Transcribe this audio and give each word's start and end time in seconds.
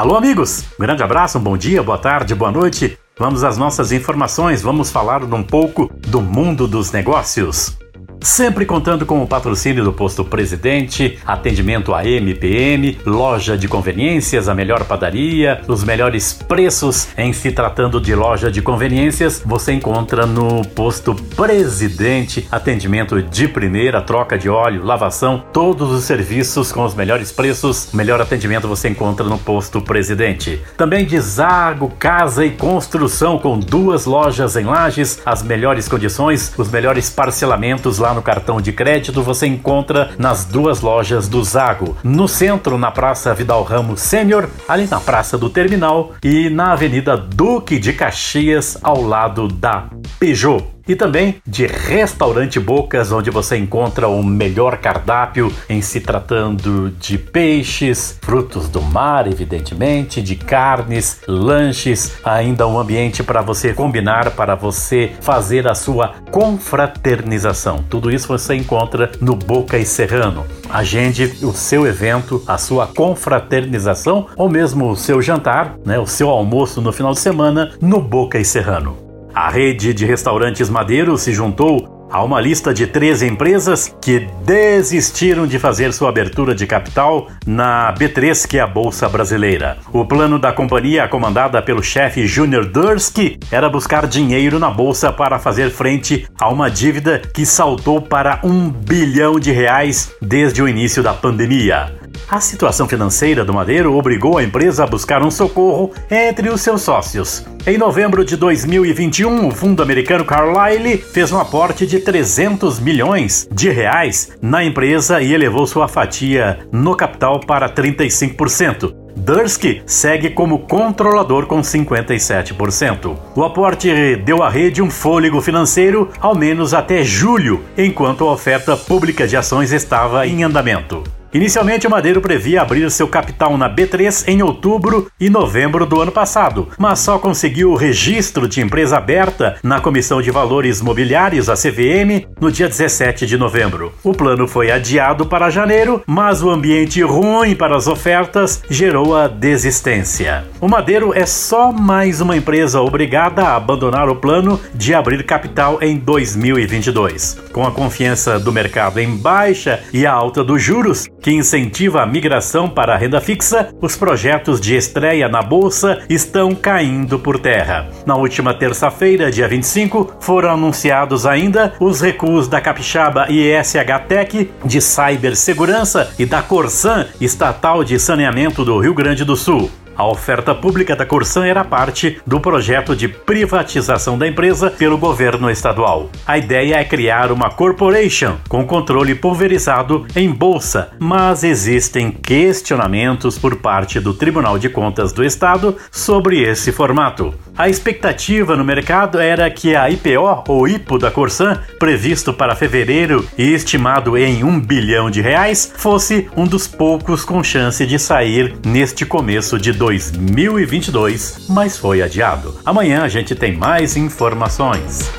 Alô, 0.00 0.16
amigos! 0.16 0.64
Um 0.78 0.82
grande 0.82 1.02
abraço, 1.02 1.36
um 1.36 1.42
bom 1.42 1.58
dia, 1.58 1.82
boa 1.82 1.98
tarde, 1.98 2.34
boa 2.34 2.50
noite. 2.50 2.98
Vamos 3.18 3.44
às 3.44 3.58
nossas 3.58 3.92
informações, 3.92 4.62
vamos 4.62 4.90
falar 4.90 5.22
um 5.22 5.42
pouco 5.42 5.92
do 6.08 6.22
mundo 6.22 6.66
dos 6.66 6.90
negócios. 6.90 7.78
Sempre 8.22 8.66
contando 8.66 9.06
com 9.06 9.22
o 9.22 9.26
patrocínio 9.26 9.82
do 9.82 9.94
Posto 9.94 10.22
Presidente, 10.22 11.18
atendimento 11.26 11.94
a 11.94 12.04
MPM, 12.04 12.98
loja 13.06 13.56
de 13.56 13.66
conveniências, 13.66 14.46
a 14.46 14.54
melhor 14.54 14.84
padaria, 14.84 15.62
os 15.66 15.82
melhores 15.82 16.34
preços. 16.34 17.08
Em 17.16 17.32
se 17.32 17.50
tratando 17.50 17.98
de 17.98 18.14
loja 18.14 18.50
de 18.50 18.60
conveniências, 18.60 19.42
você 19.44 19.72
encontra 19.72 20.26
no 20.26 20.62
Posto 20.66 21.14
Presidente, 21.14 22.46
atendimento 22.52 23.22
de 23.22 23.48
primeira, 23.48 24.02
troca 24.02 24.36
de 24.36 24.50
óleo, 24.50 24.84
lavação, 24.84 25.42
todos 25.50 25.90
os 25.90 26.04
serviços 26.04 26.70
com 26.70 26.84
os 26.84 26.94
melhores 26.94 27.32
preços, 27.32 27.88
melhor 27.94 28.20
atendimento 28.20 28.68
você 28.68 28.90
encontra 28.90 29.24
no 29.24 29.38
Posto 29.38 29.80
Presidente. 29.80 30.60
Também 30.76 31.06
de 31.06 31.18
Zago 31.18 31.90
Casa 31.98 32.44
e 32.44 32.50
Construção 32.50 33.38
com 33.38 33.58
duas 33.58 34.04
lojas 34.04 34.56
em 34.56 34.64
Lages, 34.64 35.22
as 35.24 35.42
melhores 35.42 35.88
condições, 35.88 36.52
os 36.58 36.70
melhores 36.70 37.08
parcelamentos 37.08 37.98
lá 37.98 38.09
no 38.14 38.22
cartão 38.22 38.60
de 38.60 38.72
crédito 38.72 39.22
você 39.22 39.46
encontra 39.46 40.10
nas 40.18 40.44
duas 40.44 40.80
lojas 40.80 41.28
do 41.28 41.42
Zago. 41.42 41.96
No 42.02 42.26
centro, 42.28 42.78
na 42.78 42.90
Praça 42.90 43.34
Vidal 43.34 43.62
Ramos 43.62 44.00
Sênior, 44.00 44.48
ali 44.68 44.86
na 44.86 45.00
Praça 45.00 45.36
do 45.36 45.50
Terminal 45.50 46.12
e 46.22 46.50
na 46.50 46.72
Avenida 46.72 47.16
Duque 47.16 47.78
de 47.78 47.92
Caxias, 47.92 48.78
ao 48.82 49.02
lado 49.02 49.48
da 49.48 49.86
Peugeot 50.18 50.79
e 50.90 50.96
também 50.96 51.36
de 51.46 51.66
Restaurante 51.66 52.58
Bocas, 52.58 53.12
onde 53.12 53.30
você 53.30 53.56
encontra 53.56 54.08
o 54.08 54.24
melhor 54.24 54.78
cardápio 54.78 55.52
em 55.68 55.80
se 55.80 56.00
tratando 56.00 56.90
de 56.98 57.16
peixes, 57.16 58.18
frutos 58.20 58.68
do 58.68 58.82
mar, 58.82 59.28
evidentemente, 59.28 60.20
de 60.20 60.34
carnes, 60.34 61.20
lanches, 61.28 62.14
ainda 62.24 62.66
um 62.66 62.76
ambiente 62.76 63.22
para 63.22 63.40
você 63.40 63.72
combinar, 63.72 64.32
para 64.32 64.56
você 64.56 65.12
fazer 65.20 65.68
a 65.68 65.76
sua 65.76 66.14
confraternização. 66.32 67.84
Tudo 67.88 68.10
isso 68.10 68.26
você 68.26 68.56
encontra 68.56 69.12
no 69.20 69.36
Boca 69.36 69.78
e 69.78 69.86
Serrano. 69.86 70.44
Agende 70.68 71.36
o 71.42 71.52
seu 71.52 71.86
evento, 71.86 72.42
a 72.48 72.58
sua 72.58 72.88
confraternização 72.88 74.26
ou 74.36 74.48
mesmo 74.48 74.90
o 74.90 74.96
seu 74.96 75.22
jantar, 75.22 75.76
né, 75.86 76.00
o 76.00 76.06
seu 76.06 76.28
almoço 76.28 76.80
no 76.80 76.92
final 76.92 77.12
de 77.12 77.20
semana 77.20 77.70
no 77.80 78.00
Boca 78.00 78.40
e 78.40 78.44
Serrano. 78.44 79.09
A 79.34 79.48
rede 79.48 79.94
de 79.94 80.04
restaurantes 80.04 80.68
Madeiro 80.68 81.16
se 81.16 81.32
juntou 81.32 82.00
a 82.10 82.24
uma 82.24 82.40
lista 82.40 82.74
de 82.74 82.88
13 82.88 83.28
empresas 83.28 83.94
que 84.02 84.26
desistiram 84.44 85.46
de 85.46 85.58
fazer 85.58 85.92
sua 85.92 86.08
abertura 86.08 86.54
de 86.54 86.66
capital 86.66 87.28
na 87.46 87.94
B3, 87.96 88.48
que 88.48 88.58
é 88.58 88.60
a 88.60 88.66
Bolsa 88.66 89.08
Brasileira. 89.08 89.78
O 89.92 90.04
plano 90.04 90.36
da 90.36 90.52
companhia, 90.52 91.06
comandada 91.06 91.62
pelo 91.62 91.82
chefe 91.82 92.26
Junior 92.26 92.66
Dursky, 92.66 93.38
era 93.52 93.68
buscar 93.68 94.08
dinheiro 94.08 94.58
na 94.58 94.70
bolsa 94.70 95.12
para 95.12 95.38
fazer 95.38 95.70
frente 95.70 96.26
a 96.38 96.48
uma 96.48 96.68
dívida 96.68 97.20
que 97.32 97.46
saltou 97.46 98.02
para 98.02 98.40
um 98.42 98.68
bilhão 98.68 99.38
de 99.38 99.52
reais 99.52 100.12
desde 100.20 100.60
o 100.60 100.68
início 100.68 101.04
da 101.04 101.14
pandemia. 101.14 101.94
A 102.30 102.38
situação 102.38 102.86
financeira 102.86 103.44
do 103.44 103.52
Madeiro 103.52 103.92
obrigou 103.96 104.38
a 104.38 104.44
empresa 104.44 104.84
a 104.84 104.86
buscar 104.86 105.20
um 105.20 105.32
socorro 105.32 105.90
entre 106.08 106.48
os 106.48 106.60
seus 106.60 106.80
sócios. 106.80 107.44
Em 107.66 107.76
novembro 107.76 108.24
de 108.24 108.36
2021, 108.36 109.48
o 109.48 109.50
fundo 109.50 109.82
americano 109.82 110.24
Carlyle 110.24 110.96
fez 110.96 111.32
um 111.32 111.40
aporte 111.40 111.84
de 111.88 111.98
300 111.98 112.78
milhões 112.78 113.48
de 113.50 113.68
reais 113.68 114.30
na 114.40 114.62
empresa 114.62 115.20
e 115.20 115.34
elevou 115.34 115.66
sua 115.66 115.88
fatia 115.88 116.60
no 116.70 116.94
capital 116.94 117.40
para 117.40 117.68
35%. 117.68 118.94
Dursky 119.16 119.82
segue 119.84 120.30
como 120.30 120.60
controlador 120.60 121.46
com 121.46 121.60
57%. 121.60 123.16
O 123.34 123.42
aporte 123.42 124.14
deu 124.24 124.40
à 124.44 124.48
rede 124.48 124.80
um 124.80 124.88
fôlego 124.88 125.40
financeiro 125.40 126.08
ao 126.20 126.36
menos 126.36 126.74
até 126.74 127.02
julho, 127.02 127.64
enquanto 127.76 128.24
a 128.24 128.32
oferta 128.32 128.76
pública 128.76 129.26
de 129.26 129.36
ações 129.36 129.72
estava 129.72 130.28
em 130.28 130.44
andamento. 130.44 131.02
Inicialmente, 131.32 131.86
o 131.86 131.90
Madeiro 131.90 132.20
previa 132.20 132.60
abrir 132.60 132.90
seu 132.90 133.06
capital 133.06 133.56
na 133.56 133.72
B3 133.72 134.24
em 134.26 134.42
outubro 134.42 135.08
e 135.20 135.30
novembro 135.30 135.86
do 135.86 136.00
ano 136.00 136.10
passado, 136.10 136.68
mas 136.76 136.98
só 136.98 137.20
conseguiu 137.20 137.70
o 137.70 137.76
registro 137.76 138.48
de 138.48 138.60
empresa 138.60 138.96
aberta 138.96 139.56
na 139.62 139.80
Comissão 139.80 140.20
de 140.20 140.30
Valores 140.32 140.80
Mobiliários, 140.80 141.48
a 141.48 141.54
CVM, 141.54 142.26
no 142.40 142.50
dia 142.50 142.68
17 142.68 143.26
de 143.26 143.38
novembro. 143.38 143.92
O 144.02 144.12
plano 144.12 144.48
foi 144.48 144.72
adiado 144.72 145.24
para 145.24 145.50
janeiro, 145.50 146.02
mas 146.04 146.42
o 146.42 146.50
ambiente 146.50 147.00
ruim 147.00 147.54
para 147.54 147.76
as 147.76 147.86
ofertas 147.86 148.64
gerou 148.68 149.16
a 149.16 149.28
desistência. 149.28 150.44
O 150.60 150.66
Madeiro 150.66 151.12
é 151.14 151.26
só 151.26 151.70
mais 151.70 152.20
uma 152.20 152.36
empresa 152.36 152.80
obrigada 152.80 153.42
a 153.42 153.54
abandonar 153.54 154.08
o 154.08 154.16
plano 154.16 154.60
de 154.74 154.92
abrir 154.94 155.24
capital 155.24 155.78
em 155.80 155.96
2022. 155.96 157.38
Com 157.52 157.64
a 157.64 157.70
confiança 157.70 158.36
do 158.36 158.52
mercado 158.52 158.98
em 158.98 159.16
baixa 159.16 159.80
e 159.92 160.04
a 160.04 160.12
alta 160.12 160.42
dos 160.42 160.60
juros, 160.60 161.06
que 161.20 161.30
incentiva 161.30 162.02
a 162.02 162.06
migração 162.06 162.68
para 162.68 162.94
a 162.94 162.96
renda 162.96 163.20
fixa, 163.20 163.74
os 163.80 163.96
projetos 163.96 164.60
de 164.60 164.74
estreia 164.74 165.28
na 165.28 165.42
bolsa 165.42 166.02
estão 166.08 166.54
caindo 166.54 167.18
por 167.18 167.38
terra. 167.38 167.88
Na 168.06 168.16
última 168.16 168.54
terça-feira, 168.54 169.30
dia 169.30 169.48
25, 169.48 170.16
foram 170.20 170.50
anunciados 170.50 171.26
ainda 171.26 171.74
os 171.78 172.00
recuos 172.00 172.48
da 172.48 172.60
Capixaba 172.60 173.26
e 173.28 173.50
SH 173.62 174.06
Tech 174.08 174.50
de 174.64 174.80
cibersegurança 174.80 176.12
e 176.18 176.24
da 176.24 176.42
Corsan, 176.42 177.06
estatal 177.20 177.84
de 177.84 177.98
saneamento 177.98 178.64
do 178.64 178.78
Rio 178.78 178.94
Grande 178.94 179.24
do 179.24 179.36
Sul. 179.36 179.70
A 179.96 180.06
oferta 180.06 180.54
pública 180.54 180.96
da 180.96 181.04
Corsan 181.04 181.46
era 181.46 181.64
parte 181.64 182.20
do 182.26 182.40
projeto 182.40 182.96
de 182.96 183.08
privatização 183.08 184.16
da 184.16 184.26
empresa 184.26 184.70
pelo 184.70 184.96
governo 184.96 185.50
estadual. 185.50 186.10
A 186.26 186.38
ideia 186.38 186.76
é 186.76 186.84
criar 186.84 187.30
uma 187.30 187.50
corporation 187.50 188.36
com 188.48 188.66
controle 188.66 189.14
pulverizado 189.14 190.06
em 190.16 190.30
bolsa, 190.30 190.92
mas 190.98 191.44
existem 191.44 192.10
questionamentos 192.10 193.38
por 193.38 193.56
parte 193.56 194.00
do 194.00 194.14
Tribunal 194.14 194.58
de 194.58 194.68
Contas 194.68 195.12
do 195.12 195.24
Estado 195.24 195.76
sobre 195.90 196.40
esse 196.42 196.72
formato. 196.72 197.34
A 197.56 197.68
expectativa 197.68 198.56
no 198.56 198.64
mercado 198.64 199.18
era 199.18 199.50
que 199.50 199.76
a 199.76 199.90
IPO 199.90 200.44
ou 200.48 200.66
IPO 200.66 200.98
da 200.98 201.10
Corsan, 201.10 201.60
previsto 201.78 202.32
para 202.32 202.56
fevereiro 202.56 203.26
e 203.36 203.52
estimado 203.52 204.16
em 204.16 204.42
um 204.42 204.58
bilhão 204.58 205.10
de 205.10 205.20
reais, 205.20 205.70
fosse 205.76 206.28
um 206.34 206.46
dos 206.46 206.66
poucos 206.66 207.22
com 207.22 207.44
chance 207.44 207.84
de 207.84 207.98
sair 207.98 208.54
neste 208.64 209.04
começo 209.04 209.58
de 209.58 209.72
2022, 209.90 211.46
mas 211.48 211.76
foi 211.76 212.00
adiado. 212.00 212.54
Amanhã 212.64 213.02
a 213.02 213.08
gente 213.08 213.34
tem 213.34 213.56
mais 213.56 213.96
informações. 213.96 215.10